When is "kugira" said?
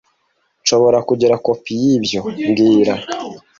1.09-1.35